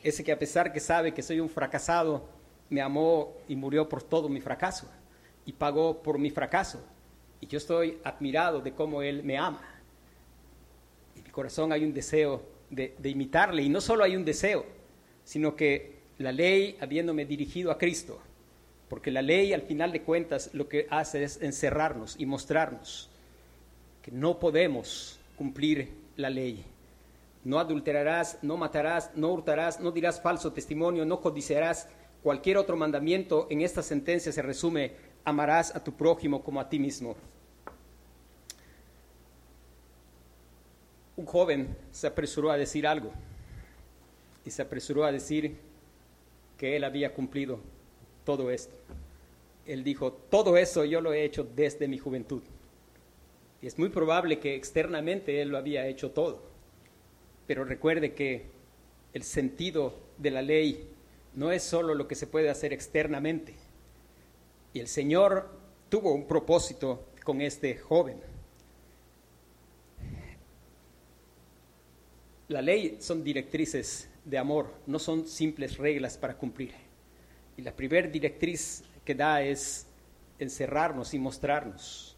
[0.02, 2.28] ese que a pesar que sabe que soy un fracasado,
[2.70, 4.88] me amó y murió por todo mi fracaso
[5.44, 6.82] y pagó por mi fracaso.
[7.40, 9.62] Y yo estoy admirado de cómo Él me ama.
[11.16, 14.64] En mi corazón hay un deseo de, de imitarle, y no solo hay un deseo,
[15.24, 18.20] sino que la ley, habiéndome dirigido a Cristo,
[18.90, 23.08] porque la ley al final de cuentas lo que hace es encerrarnos y mostrarnos
[24.02, 26.64] que no podemos cumplir la ley.
[27.44, 31.88] No adulterarás, no matarás, no hurtarás, no dirás falso testimonio, no codiciarás.
[32.24, 34.92] Cualquier otro mandamiento en esta sentencia se resume,
[35.24, 37.14] amarás a tu prójimo como a ti mismo.
[41.16, 43.12] Un joven se apresuró a decir algo
[44.44, 45.58] y se apresuró a decir
[46.58, 47.60] que él había cumplido
[48.24, 48.74] todo esto.
[49.66, 52.42] Él dijo, todo eso yo lo he hecho desde mi juventud.
[53.62, 56.42] Y es muy probable que externamente él lo había hecho todo.
[57.46, 58.46] Pero recuerde que
[59.12, 60.88] el sentido de la ley
[61.34, 63.54] no es solo lo que se puede hacer externamente.
[64.72, 65.50] Y el Señor
[65.88, 68.20] tuvo un propósito con este joven.
[72.48, 76.72] La ley son directrices de amor, no son simples reglas para cumplir.
[77.60, 79.86] Y la primera directriz que da es
[80.38, 82.16] encerrarnos y mostrarnos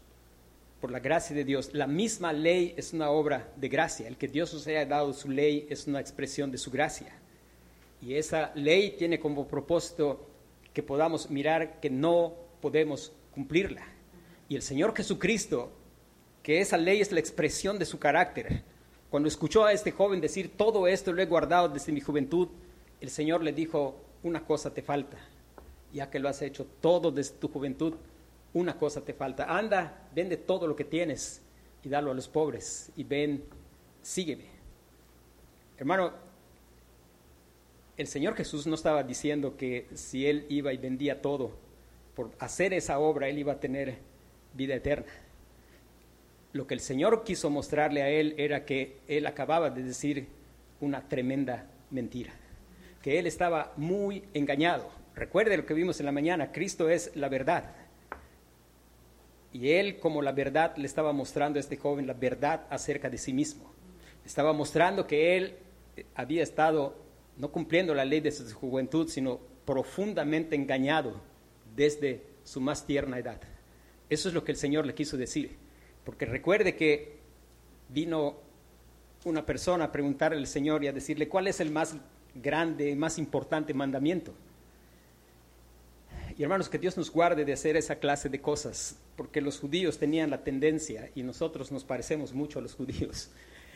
[0.79, 1.73] por la gracia de Dios.
[1.73, 4.07] La misma ley es una obra de gracia.
[4.07, 7.11] El que Dios os haya dado su ley es una expresión de su gracia.
[8.01, 10.25] Y esa ley tiene como propósito
[10.73, 13.83] que podamos mirar que no podemos cumplirla.
[14.47, 15.73] Y el Señor Jesucristo,
[16.41, 18.63] que esa ley es la expresión de su carácter,
[19.09, 22.47] cuando escuchó a este joven decir, todo esto lo he guardado desde mi juventud,
[23.01, 25.32] el Señor le dijo, una cosa te falta
[25.93, 27.93] ya que lo has hecho todo desde tu juventud,
[28.53, 29.45] una cosa te falta.
[29.45, 31.41] Anda, vende todo lo que tienes
[31.83, 33.43] y dalo a los pobres y ven,
[34.01, 34.45] sígueme.
[35.77, 36.11] Hermano,
[37.97, 41.51] el Señor Jesús no estaba diciendo que si Él iba y vendía todo,
[42.15, 43.97] por hacer esa obra Él iba a tener
[44.53, 45.11] vida eterna.
[46.53, 50.27] Lo que el Señor quiso mostrarle a Él era que Él acababa de decir
[50.79, 52.33] una tremenda mentira,
[53.01, 55.02] que Él estaba muy engañado.
[55.15, 57.75] Recuerde lo que vimos en la mañana, Cristo es la verdad.
[59.51, 63.17] Y Él como la verdad le estaba mostrando a este joven la verdad acerca de
[63.17, 63.71] sí mismo.
[64.25, 65.55] Estaba mostrando que Él
[66.15, 66.95] había estado
[67.37, 71.21] no cumpliendo la ley de su juventud, sino profundamente engañado
[71.75, 73.39] desde su más tierna edad.
[74.09, 75.55] Eso es lo que el Señor le quiso decir.
[76.03, 77.17] Porque recuerde que
[77.89, 78.37] vino
[79.25, 81.95] una persona a preguntarle al Señor y a decirle cuál es el más
[82.35, 84.33] grande, más importante mandamiento.
[86.37, 89.99] Y hermanos, que Dios nos guarde de hacer esa clase de cosas, porque los judíos
[89.99, 93.29] tenían la tendencia, y nosotros nos parecemos mucho a los judíos,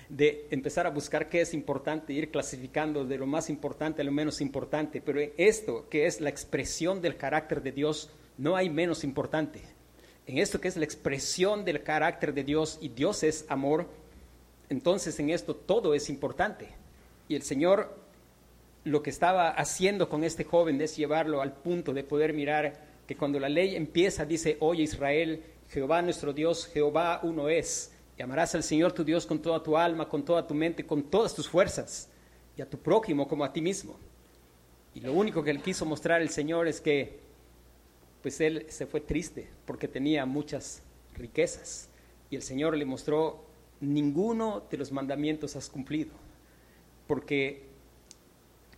[0.10, 4.12] de empezar a buscar qué es importante, ir clasificando de lo más importante a lo
[4.12, 5.02] menos importante.
[5.02, 9.62] Pero esto, que es la expresión del carácter de Dios, no hay menos importante.
[10.26, 13.88] En esto que es la expresión del carácter de Dios y Dios es amor,
[14.70, 16.70] entonces en esto todo es importante.
[17.30, 18.07] Y el Señor
[18.88, 23.16] lo que estaba haciendo con este joven es llevarlo al punto de poder mirar que
[23.16, 28.56] cuando la ley empieza dice, oye Israel, Jehová nuestro Dios, Jehová uno es y amarás
[28.56, 31.48] al Señor tu Dios con toda tu alma, con toda tu mente, con todas tus
[31.48, 32.10] fuerzas,
[32.56, 33.96] y a tu prójimo como a ti mismo.
[34.96, 37.20] Y lo único que él quiso mostrar el Señor es que,
[38.24, 40.82] pues él se fue triste porque tenía muchas
[41.14, 41.90] riquezas.
[42.32, 43.46] Y el Señor le mostró,
[43.80, 46.12] ninguno de los mandamientos has cumplido.
[47.06, 47.67] Porque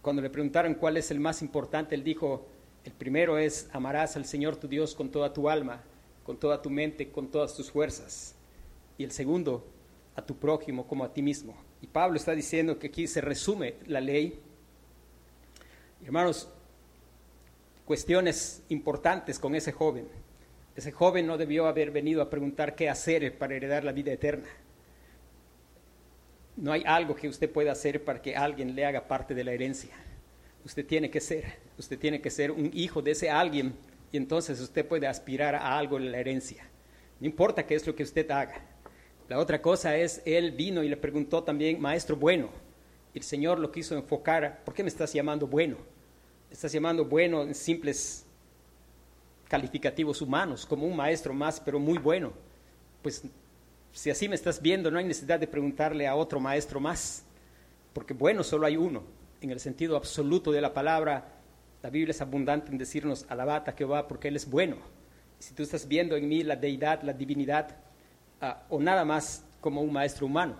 [0.01, 2.47] cuando le preguntaron cuál es el más importante, él dijo,
[2.85, 5.83] el primero es, amarás al Señor tu Dios con toda tu alma,
[6.23, 8.35] con toda tu mente, con todas tus fuerzas
[8.97, 9.65] y el segundo
[10.15, 11.55] a tu prójimo como a ti mismo.
[11.81, 14.39] Y Pablo está diciendo que aquí se resume la ley.
[16.05, 16.49] Hermanos,
[17.85, 20.07] cuestiones importantes con ese joven.
[20.75, 24.47] Ese joven no debió haber venido a preguntar qué hacer para heredar la vida eterna.
[26.59, 29.53] No hay algo que usted pueda hacer para que alguien le haga parte de la
[29.53, 29.95] herencia.
[30.65, 31.45] Usted tiene que ser,
[31.77, 33.73] usted tiene que ser un hijo de ese alguien
[34.11, 36.67] y entonces usted puede aspirar a algo en la herencia.
[37.21, 38.61] No importa qué es lo que usted haga.
[39.29, 42.49] La otra cosa es, él vino y le preguntó también, maestro bueno.
[43.13, 45.77] el Señor lo quiso enfocar, ¿por qué me estás llamando bueno?
[46.51, 48.25] Estás llamando bueno en simples
[49.47, 52.33] calificativos humanos, como un maestro más, pero muy bueno.
[53.01, 53.23] Pues
[53.91, 57.23] si así me estás viendo, no hay necesidad de preguntarle a otro maestro más,
[57.93, 59.03] porque bueno solo hay uno.
[59.41, 61.39] En el sentido absoluto de la palabra,
[61.81, 64.77] la Biblia es abundante en decirnos, alabata a Jehová porque Él es bueno.
[65.39, 67.77] si tú estás viendo en mí la deidad, la divinidad,
[68.69, 70.55] o nada más como un maestro humano.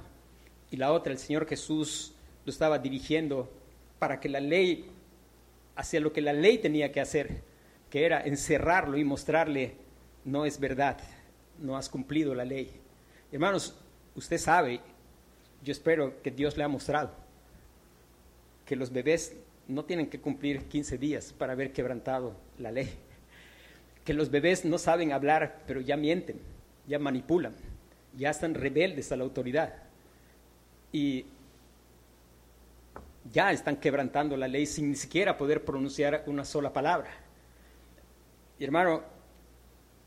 [0.72, 2.14] Y la otra, el Señor Jesús
[2.46, 3.52] lo estaba dirigiendo
[4.00, 4.90] para que la ley,
[5.76, 7.42] hacia lo que la ley tenía que hacer,
[7.90, 9.76] que era encerrarlo y mostrarle,
[10.24, 10.98] no es verdad,
[11.58, 12.72] no has cumplido la ley.
[13.32, 13.76] Hermanos,
[14.16, 14.82] usted sabe,
[15.64, 17.12] yo espero que Dios le ha mostrado,
[18.66, 19.34] que los bebés
[19.68, 22.90] no tienen que cumplir 15 días para haber quebrantado la ley,
[24.04, 26.40] que los bebés no saben hablar, pero ya mienten,
[26.88, 27.54] ya manipulan
[28.18, 29.74] ya están rebeldes a la autoridad
[30.92, 31.26] y
[33.32, 37.12] ya están quebrantando la ley sin ni siquiera poder pronunciar una sola palabra.
[38.58, 39.04] Y hermano,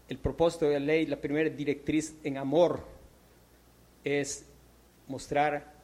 [0.09, 2.85] el propósito de la ley, la primera directriz en amor
[4.05, 4.45] es
[5.09, 5.75] mostrar,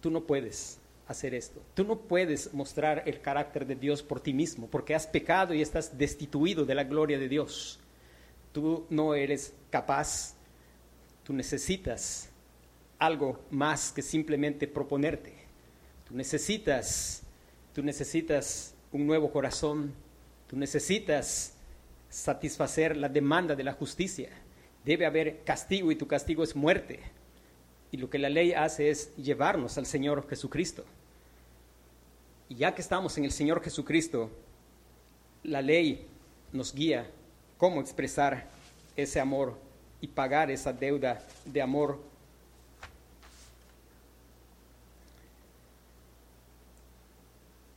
[0.00, 4.32] tú no puedes hacer esto, tú no puedes mostrar el carácter de Dios por ti
[4.32, 7.80] mismo, porque has pecado y estás destituido de la gloria de Dios.
[8.52, 10.34] Tú no eres capaz
[11.28, 12.30] Tú necesitas
[12.98, 15.34] algo más que simplemente proponerte.
[16.08, 17.22] Tú necesitas,
[17.74, 19.92] tú necesitas un nuevo corazón.
[20.46, 21.52] Tú necesitas
[22.08, 24.30] satisfacer la demanda de la justicia.
[24.86, 27.00] Debe haber castigo y tu castigo es muerte.
[27.90, 30.84] Y lo que la ley hace es llevarnos al Señor Jesucristo.
[32.48, 34.30] Y ya que estamos en el Señor Jesucristo,
[35.42, 36.06] la ley
[36.52, 37.06] nos guía
[37.56, 38.48] cómo expresar
[38.96, 39.56] ese amor
[40.00, 42.00] y pagar esa deuda de amor.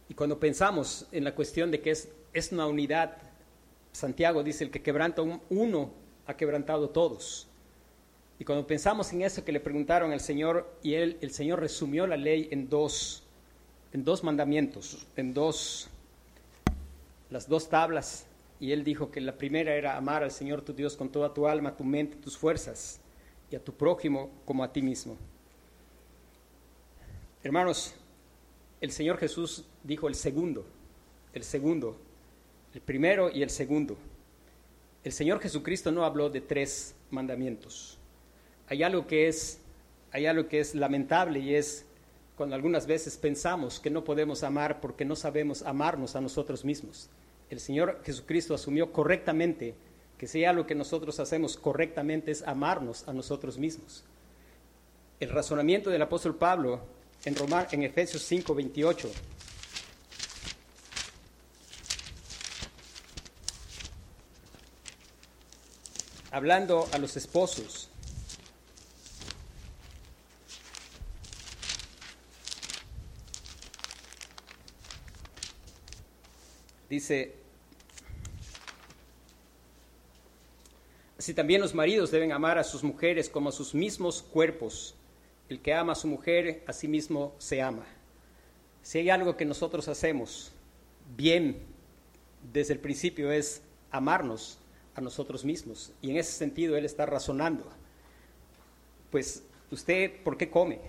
[0.09, 3.17] Y cuando pensamos en la cuestión de que es, es una unidad,
[3.91, 5.91] Santiago dice, el que quebranta uno
[6.27, 7.47] ha quebrantado todos.
[8.41, 12.07] Y cuando pensamos en eso que le preguntaron al Señor, y él, el Señor resumió
[12.07, 13.21] la ley en dos,
[13.93, 15.91] en dos mandamientos, en dos,
[17.29, 18.25] las dos tablas
[18.59, 21.47] y él dijo que la primera era amar al Señor tu Dios con toda tu
[21.47, 22.99] alma, tu mente, tus fuerzas,
[23.51, 25.15] y a tu prójimo como a ti mismo.
[27.43, 27.93] Hermanos,
[28.81, 30.65] el Señor Jesús dijo el segundo,
[31.33, 31.95] el segundo,
[32.73, 33.97] el primero y el segundo.
[35.03, 37.99] El Señor Jesucristo no habló de tres mandamientos.
[38.71, 39.59] Hay algo que es,
[40.13, 41.83] hay algo que es lamentable y es
[42.37, 47.09] cuando algunas veces pensamos que no podemos amar porque no sabemos amarnos a nosotros mismos.
[47.49, 49.75] El Señor Jesucristo asumió correctamente
[50.17, 54.05] que si algo que nosotros hacemos correctamente es amarnos a nosotros mismos.
[55.19, 56.79] El razonamiento del apóstol Pablo
[57.25, 57.35] en,
[57.73, 59.11] en Efesios 5, 28
[66.31, 67.91] hablando a los esposos.
[76.91, 77.31] Dice,
[81.17, 84.93] así también los maridos deben amar a sus mujeres como a sus mismos cuerpos.
[85.47, 87.85] El que ama a su mujer, a sí mismo se ama.
[88.83, 90.51] Si hay algo que nosotros hacemos
[91.15, 91.61] bien
[92.51, 94.59] desde el principio es amarnos
[94.93, 95.93] a nosotros mismos.
[96.01, 97.71] Y en ese sentido Él está razonando.
[99.11, 100.81] Pues usted, ¿por qué come?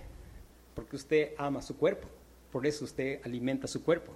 [0.75, 2.09] Porque usted ama su cuerpo.
[2.51, 4.13] Por eso usted alimenta su cuerpo.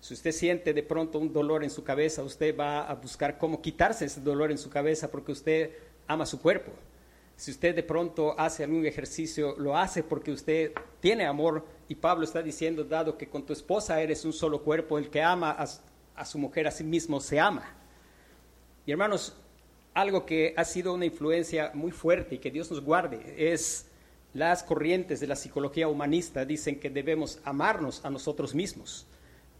[0.00, 3.60] Si usted siente de pronto un dolor en su cabeza, usted va a buscar cómo
[3.60, 5.70] quitarse ese dolor en su cabeza porque usted
[6.06, 6.72] ama su cuerpo.
[7.36, 11.64] Si usted de pronto hace algún ejercicio, lo hace porque usted tiene amor.
[11.88, 15.22] Y Pablo está diciendo, dado que con tu esposa eres un solo cuerpo, el que
[15.22, 15.56] ama
[16.16, 17.76] a, su mujer a sí mismo se ama.
[18.86, 19.36] Y hermanos,
[19.94, 23.86] algo que ha sido una influencia muy fuerte y que Dios nos guarde es
[24.34, 29.06] las corrientes de la psicología humanista dicen que debemos amarnos a nosotros mismos.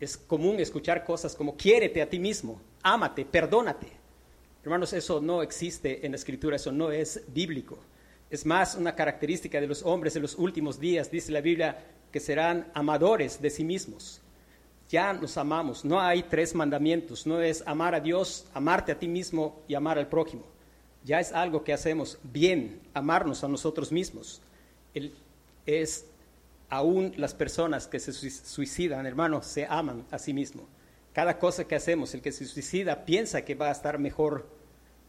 [0.01, 3.89] Es común escuchar cosas como quiérete a ti mismo, ámate, perdónate.
[4.63, 7.79] Hermanos, eso no existe en la escritura, eso no es bíblico.
[8.31, 12.21] Es más una característica de los hombres de los últimos días, dice la Biblia, que
[12.21, 14.21] serán amadores de sí mismos
[14.89, 15.85] ya nos amamos.
[15.85, 19.99] No hay tres mandamientos, no es amar a Dios, amarte a ti mismo y amar
[19.99, 20.45] al prójimo.
[21.05, 24.41] Ya es algo que hacemos bien, amarnos a nosotros mismos.
[25.67, 26.07] es
[26.68, 30.66] aún las personas que se suicidan, hermano, se aman a sí mismo.
[31.12, 34.48] Cada cosa que hacemos, el que se suicida piensa que va a estar mejor,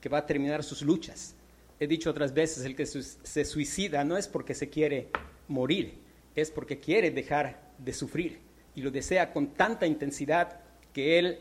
[0.01, 1.35] que va a terminar sus luchas.
[1.79, 5.09] He dicho otras veces, el que se suicida no es porque se quiere
[5.47, 5.99] morir,
[6.35, 8.39] es porque quiere dejar de sufrir
[8.75, 10.59] y lo desea con tanta intensidad
[10.93, 11.39] que él,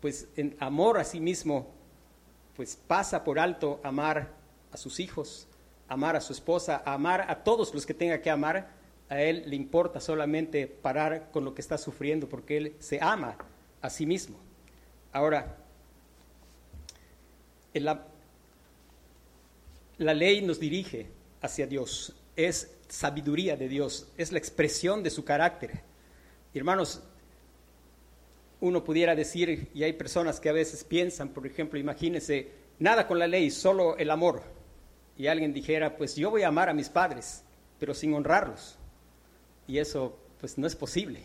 [0.00, 1.70] pues en amor a sí mismo,
[2.56, 4.32] pues pasa por alto amar
[4.72, 5.46] a sus hijos,
[5.88, 8.70] amar a su esposa, amar a todos los que tenga que amar,
[9.08, 13.36] a él le importa solamente parar con lo que está sufriendo porque él se ama
[13.82, 14.38] a sí mismo.
[15.12, 15.56] Ahora,
[17.74, 18.04] la,
[19.98, 21.08] ley nos dirige
[21.40, 25.82] hacia Dios, es sabiduría de Dios, es la expresión de su carácter
[26.58, 27.02] hermanos,
[28.60, 33.18] uno pudiera decir, y hay personas que a veces piensan, por ejemplo, imagínense, nada con
[33.18, 34.42] la ley, solo el amor.
[35.16, 37.42] Y alguien dijera, pues yo voy a amar a mis padres,
[37.78, 38.78] pero sin honrarlos.
[39.66, 41.24] Y eso, pues no es posible.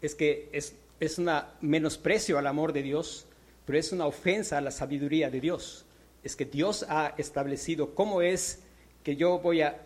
[0.00, 3.26] Es que es, es un menosprecio al amor de Dios,
[3.64, 5.84] pero es una ofensa a la sabiduría de Dios.
[6.22, 8.62] Es que Dios ha establecido cómo es
[9.02, 9.82] que yo voy a,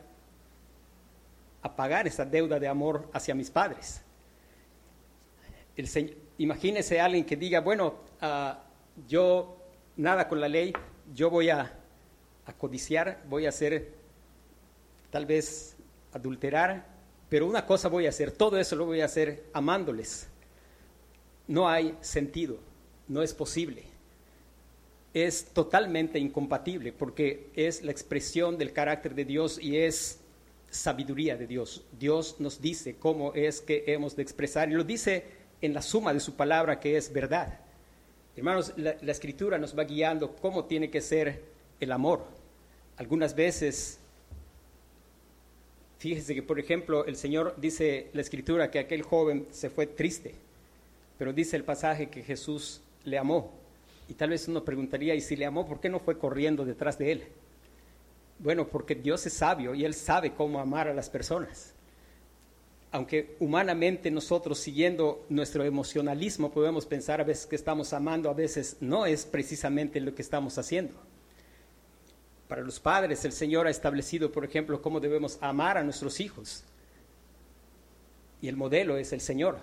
[1.77, 4.03] pagar esa deuda de amor hacia mis padres
[6.39, 8.63] imagínese a alguien que diga, bueno, ah,
[9.07, 9.59] yo
[9.97, 10.73] nada con la ley,
[11.13, 11.79] yo voy a,
[12.47, 13.93] a codiciar, voy a hacer,
[15.11, 15.77] tal vez
[16.13, 16.87] adulterar,
[17.31, 20.27] pero una cosa voy a hacer, todo eso lo voy a hacer amándoles.
[21.47, 22.59] No hay sentido,
[23.09, 23.85] no es posible.
[25.15, 30.21] Es totalmente incompatible porque es la expresión del carácter de Dios y es
[30.71, 31.85] sabiduría de Dios.
[31.99, 35.25] Dios nos dice cómo es que hemos de expresar y lo dice
[35.61, 37.61] en la suma de su palabra que es verdad.
[38.37, 41.45] Hermanos, la, escritura nos va guiando cómo tiene que ser
[41.79, 42.25] el amor.
[42.97, 44.00] Algunas veces,
[46.01, 50.35] fíjese que por ejemplo el Señor dice la escritura que aquel joven se fue triste,
[51.17, 53.53] pero dice el pasaje que Jesús le amó.
[54.09, 56.99] Y tal vez uno preguntaría, ¿y si le amó, por qué no fue corriendo detrás
[56.99, 57.23] de él?
[58.41, 61.75] Bueno, porque Dios es sabio y Él sabe cómo amar a las personas
[62.93, 68.79] aunque humanamente nosotros siguiendo nuestro emocionalismo podemos pensar a veces que estamos amando, a veces
[68.81, 70.95] no es precisamente lo que estamos haciendo.
[72.51, 76.65] Para los padres el Señor ha establecido, por ejemplo, cómo debemos amar a nuestros hijos.
[78.43, 79.59] Y el modelo es el Señor.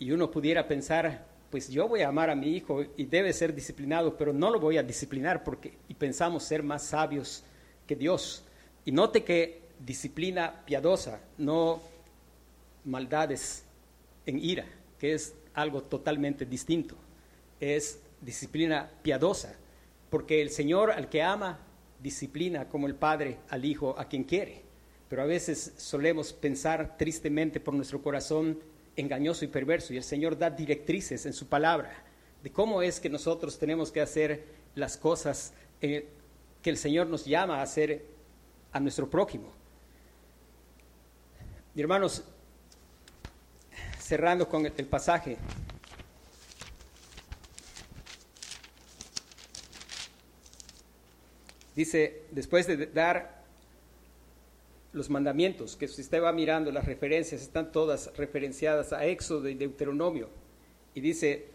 [0.00, 3.54] Y uno pudiera pensar, pues yo voy a amar a mi hijo y debe ser
[3.54, 7.44] disciplinado, pero no lo voy a disciplinar porque y pensamos ser más sabios
[7.86, 8.42] que Dios.
[8.84, 11.80] Y note que disciplina piadosa, no
[12.84, 13.62] maldades
[14.26, 14.66] en ira,
[14.98, 16.96] que es algo totalmente distinto.
[17.60, 19.54] Es disciplina piadosa,
[20.10, 21.60] porque el Señor al que ama,
[22.02, 24.62] disciplina como el Padre al Hijo a quien quiere.
[25.08, 28.58] Pero a veces solemos pensar tristemente por nuestro corazón
[28.96, 31.92] engañoso y perverso, y el Señor da directrices en su palabra
[32.42, 34.44] de cómo es que nosotros tenemos que hacer
[34.74, 36.08] las cosas eh,
[36.62, 38.06] que el Señor nos llama a hacer
[38.72, 39.52] a nuestro prójimo.
[41.74, 42.24] Hermanos,
[43.98, 45.36] cerrando con el pasaje,
[51.76, 53.44] dice, después de dar
[54.92, 59.54] los mandamientos, que si usted va mirando las referencias, están todas referenciadas a Éxodo y
[59.54, 60.28] Deuteronomio,
[60.94, 61.46] y dice,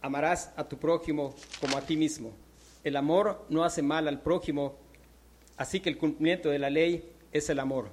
[0.00, 2.32] amarás a tu prójimo como a ti mismo.
[2.82, 4.76] El amor no hace mal al prójimo,
[5.56, 7.90] así que el cumplimiento de la ley es el amor.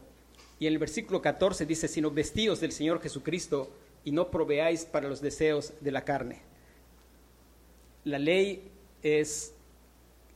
[0.60, 3.70] Y en el versículo 14 dice, sino vestidos del Señor Jesucristo
[4.06, 6.42] y no proveáis para los deseos de la carne.
[8.06, 8.70] La ley
[9.02, 9.54] es,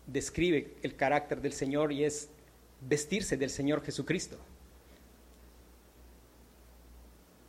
[0.07, 2.29] describe el carácter del Señor y es
[2.81, 4.37] vestirse del Señor Jesucristo.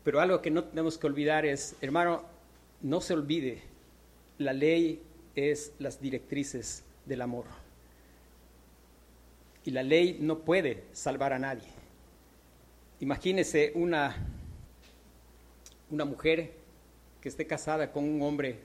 [0.05, 2.25] Pero algo que no tenemos que olvidar es, hermano,
[2.81, 3.63] no se olvide,
[4.39, 5.03] la ley
[5.35, 7.45] es las directrices del amor.
[9.65, 11.69] Y la ley no puede salvar a nadie.
[13.01, 14.17] Imagínese una,
[15.91, 16.53] una mujer
[17.21, 18.59] que esté casada con un hombre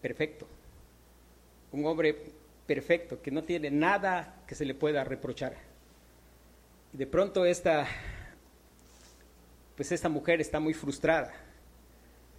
[0.00, 0.46] perfecto,
[1.72, 2.37] un hombre
[2.68, 5.56] perfecto, que no tiene nada que se le pueda reprochar.
[6.92, 7.86] Y de pronto esta,
[9.74, 11.32] pues esta mujer está muy frustrada,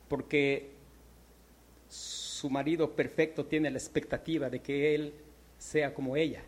[0.07, 0.69] porque
[1.89, 5.13] su marido perfecto tiene la expectativa de que él
[5.57, 6.43] sea como ella.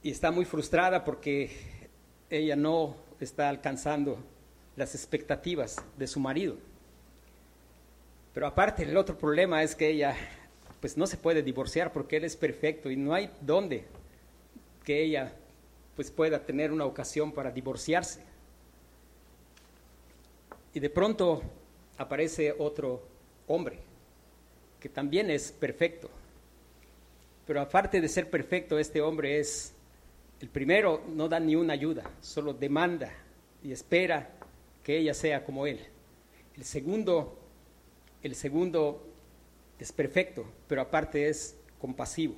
[0.00, 1.50] Y está muy frustrada porque
[2.30, 4.24] ella no está alcanzando
[4.76, 6.56] las expectativas de su marido.
[8.32, 10.14] Pero aparte el otro problema es que ella
[10.80, 13.84] pues no se puede divorciar porque él es perfecto y no hay dónde
[14.84, 15.34] que ella
[15.96, 18.20] pues pueda tener una ocasión para divorciarse.
[20.72, 21.42] Y de pronto
[21.96, 23.02] aparece otro
[23.48, 23.80] hombre
[24.80, 26.08] que también es perfecto.
[27.46, 29.72] Pero aparte de ser perfecto, este hombre es
[30.40, 33.12] el primero no da ni una ayuda, solo demanda
[33.62, 34.30] y espera
[34.84, 35.80] que ella sea como él.
[36.56, 37.36] El segundo,
[38.22, 39.04] el segundo
[39.78, 42.34] es perfecto, pero aparte es compasivo,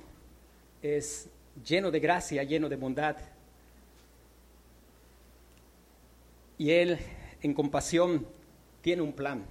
[0.81, 1.29] es
[1.65, 3.17] lleno de gracia, lleno de bondad.
[6.57, 6.99] Y él
[7.41, 8.27] en compasión
[8.81, 9.43] tiene un plan,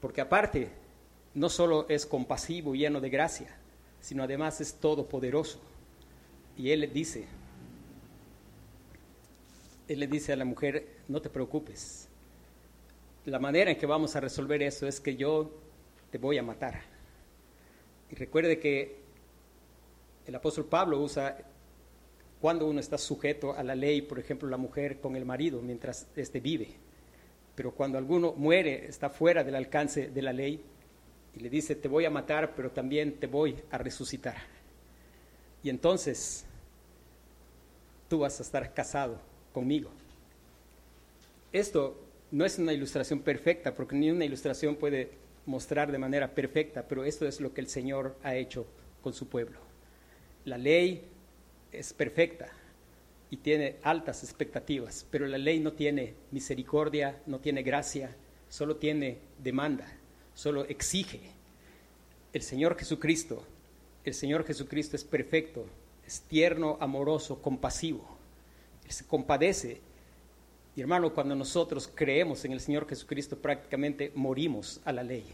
[0.00, 0.70] porque aparte
[1.34, 3.56] no solo es compasivo, lleno de gracia,
[4.00, 5.58] sino además es todopoderoso.
[6.56, 7.26] Y él le dice,
[9.88, 12.08] él le dice a la mujer, no te preocupes.
[13.24, 15.61] La manera en que vamos a resolver eso es que yo
[16.12, 16.78] te voy a matar.
[18.10, 19.00] Y recuerde que
[20.26, 21.38] el apóstol Pablo usa
[22.38, 26.06] cuando uno está sujeto a la ley, por ejemplo, la mujer con el marido mientras
[26.14, 26.68] éste vive.
[27.54, 30.62] Pero cuando alguno muere, está fuera del alcance de la ley
[31.34, 34.36] y le dice, te voy a matar, pero también te voy a resucitar.
[35.62, 36.44] Y entonces
[38.08, 39.18] tú vas a estar casado
[39.54, 39.90] conmigo.
[41.52, 41.98] Esto
[42.30, 47.04] no es una ilustración perfecta, porque ni una ilustración puede mostrar de manera perfecta, pero
[47.04, 48.66] esto es lo que el Señor ha hecho
[49.02, 49.58] con su pueblo.
[50.44, 51.04] La ley
[51.70, 52.48] es perfecta
[53.30, 58.14] y tiene altas expectativas, pero la ley no tiene misericordia, no tiene gracia,
[58.48, 59.86] solo tiene demanda,
[60.34, 61.20] solo exige.
[62.32, 63.46] El Señor Jesucristo
[64.04, 65.64] el Señor Jesucristo es perfecto,
[66.04, 68.04] es tierno, amoroso, compasivo.
[68.88, 69.80] Se compadece.
[70.74, 75.24] Y hermano, cuando nosotros creemos en el Señor Jesucristo, prácticamente morimos a la ley.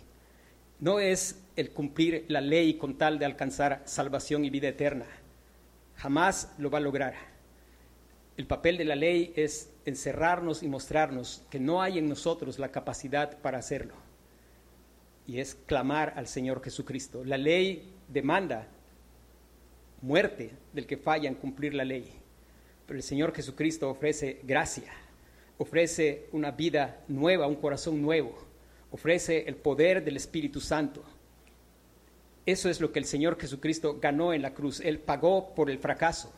[0.80, 5.06] No es el cumplir la ley con tal de alcanzar salvación y vida eterna.
[5.96, 7.14] Jamás lo va a lograr.
[8.36, 12.70] El papel de la ley es encerrarnos y mostrarnos que no hay en nosotros la
[12.70, 13.94] capacidad para hacerlo.
[15.26, 17.24] Y es clamar al Señor Jesucristo.
[17.24, 18.68] La ley demanda
[20.00, 22.12] muerte del que falla en cumplir la ley.
[22.86, 24.92] Pero el Señor Jesucristo ofrece gracia,
[25.58, 28.36] ofrece una vida nueva, un corazón nuevo,
[28.90, 31.02] ofrece el poder del Espíritu Santo.
[32.46, 34.80] Eso es lo que el Señor Jesucristo ganó en la cruz.
[34.80, 36.32] Él pagó por el fracaso.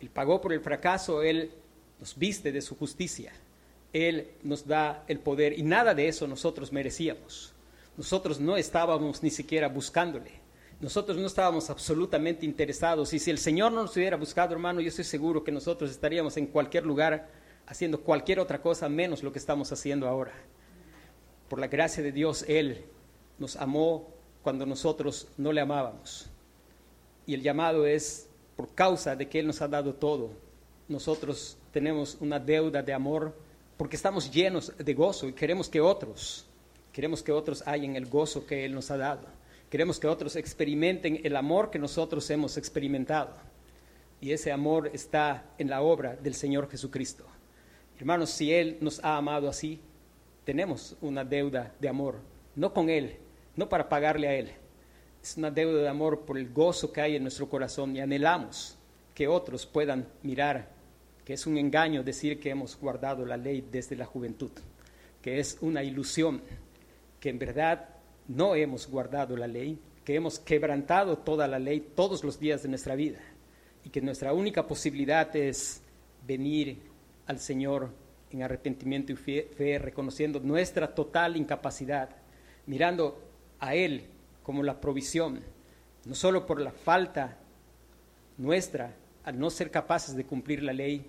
[0.00, 1.52] Él pagó por el fracaso, Él
[2.00, 3.32] nos viste de su justicia.
[3.92, 7.52] Él nos da el poder y nada de eso nosotros merecíamos.
[7.96, 10.30] Nosotros no estábamos ni siquiera buscándole.
[10.80, 14.88] Nosotros no estábamos absolutamente interesados y si el Señor no nos hubiera buscado, hermano, yo
[14.88, 17.28] estoy seguro que nosotros estaríamos en cualquier lugar
[17.68, 20.32] haciendo cualquier otra cosa menos lo que estamos haciendo ahora.
[21.48, 22.84] Por la gracia de Dios, Él
[23.38, 24.08] nos amó
[24.42, 26.30] cuando nosotros no le amábamos.
[27.26, 30.30] Y el llamado es por causa de que Él nos ha dado todo.
[30.88, 33.36] Nosotros tenemos una deuda de amor
[33.76, 36.46] porque estamos llenos de gozo y queremos que otros,
[36.90, 39.26] queremos que otros hayan el gozo que Él nos ha dado.
[39.68, 43.34] Queremos que otros experimenten el amor que nosotros hemos experimentado.
[44.22, 47.26] Y ese amor está en la obra del Señor Jesucristo.
[47.98, 49.80] Hermanos, si Él nos ha amado así,
[50.44, 52.20] tenemos una deuda de amor,
[52.54, 53.16] no con Él,
[53.56, 54.52] no para pagarle a Él.
[55.22, 58.78] Es una deuda de amor por el gozo que hay en nuestro corazón y anhelamos
[59.14, 60.78] que otros puedan mirar
[61.28, 64.50] que es un engaño decir que hemos guardado la ley desde la juventud,
[65.20, 66.40] que es una ilusión,
[67.20, 67.86] que en verdad
[68.28, 72.70] no hemos guardado la ley, que hemos quebrantado toda la ley todos los días de
[72.70, 73.18] nuestra vida
[73.84, 75.82] y que nuestra única posibilidad es
[76.26, 76.80] venir
[77.28, 77.90] al Señor
[78.30, 82.08] en arrepentimiento y fe, reconociendo nuestra total incapacidad,
[82.66, 83.22] mirando
[83.60, 84.06] a Él
[84.42, 85.40] como la provisión,
[86.04, 87.38] no solo por la falta
[88.38, 91.06] nuestra al no ser capaces de cumplir la ley,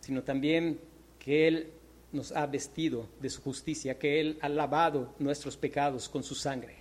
[0.00, 0.80] sino también
[1.18, 1.72] que Él
[2.12, 6.76] nos ha vestido de su justicia, que Él ha lavado nuestros pecados con su sangre.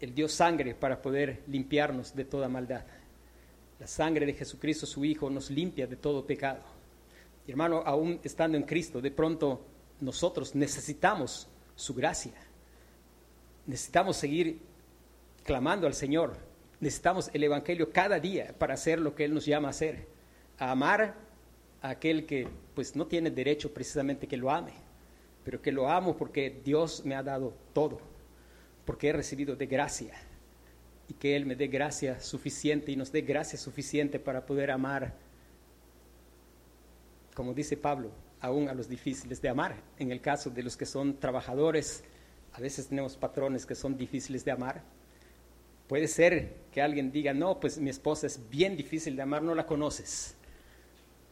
[0.00, 2.84] Él dio sangre para poder limpiarnos de toda maldad.
[3.78, 6.75] La sangre de Jesucristo, su Hijo, nos limpia de todo pecado.
[7.52, 9.64] Hermano, aún estando en Cristo, de pronto
[10.00, 12.34] nosotros necesitamos su gracia.
[13.66, 14.60] Necesitamos seguir
[15.44, 16.36] clamando al Señor.
[16.80, 20.06] Necesitamos el Evangelio cada día para hacer lo que Él nos llama a hacer.
[20.58, 21.14] A amar
[21.82, 24.72] aquel que pues no tiene derecho precisamente que lo ame,
[25.44, 28.00] pero que lo amo porque Dios me ha dado todo,
[28.84, 30.14] porque he recibido de gracia
[31.08, 35.14] y que Él me dé gracia suficiente y nos dé gracia suficiente para poder amar,
[37.36, 38.10] como dice Pablo,
[38.40, 39.76] aún a los difíciles de amar.
[40.00, 42.02] En el caso de los que son trabajadores,
[42.52, 44.82] a veces tenemos patrones que son difíciles de amar.
[45.86, 49.54] Puede ser que alguien diga, no, pues mi esposa es bien difícil de amar, no
[49.54, 50.36] la conoces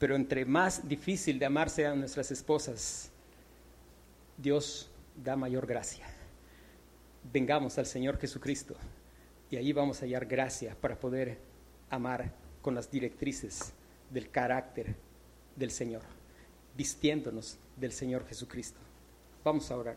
[0.05, 3.11] pero entre más difícil de amar sean nuestras esposas,
[4.37, 6.05] Dios da mayor gracia.
[7.33, 8.75] Vengamos al Señor Jesucristo
[9.51, 11.39] y ahí vamos a hallar gracia para poder
[11.89, 13.73] amar con las directrices
[14.11, 14.95] del carácter
[15.57, 16.03] del Señor,
[16.77, 18.79] vistiéndonos del Señor Jesucristo.
[19.45, 19.97] Vamos a orar.